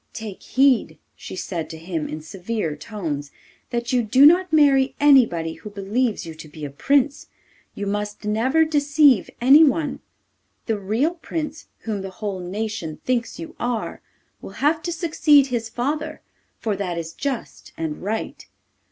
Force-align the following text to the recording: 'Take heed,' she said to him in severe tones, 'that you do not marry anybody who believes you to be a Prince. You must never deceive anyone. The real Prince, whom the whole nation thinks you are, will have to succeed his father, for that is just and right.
'Take 0.13 0.41
heed,' 0.41 0.97
she 1.15 1.35
said 1.35 1.69
to 1.69 1.77
him 1.77 2.09
in 2.09 2.21
severe 2.21 2.75
tones, 2.75 3.29
'that 3.69 3.93
you 3.93 4.01
do 4.01 4.25
not 4.25 4.51
marry 4.51 4.95
anybody 4.99 5.53
who 5.53 5.69
believes 5.69 6.25
you 6.25 6.33
to 6.33 6.47
be 6.47 6.65
a 6.65 6.71
Prince. 6.71 7.27
You 7.75 7.85
must 7.85 8.25
never 8.25 8.65
deceive 8.65 9.29
anyone. 9.39 9.99
The 10.65 10.79
real 10.79 11.13
Prince, 11.13 11.67
whom 11.81 12.01
the 12.01 12.09
whole 12.17 12.39
nation 12.39 12.99
thinks 13.05 13.37
you 13.37 13.55
are, 13.59 14.01
will 14.41 14.53
have 14.57 14.81
to 14.81 14.91
succeed 14.91 15.45
his 15.45 15.69
father, 15.69 16.21
for 16.57 16.75
that 16.75 16.97
is 16.97 17.13
just 17.13 17.71
and 17.77 18.01
right. 18.01 18.47